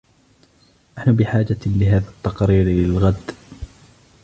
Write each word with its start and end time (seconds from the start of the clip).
نحن 0.97 1.15
بحاجة 1.15 1.57
لهذا 1.65 2.09
التقرير 2.09 2.65
للغد 2.65 3.31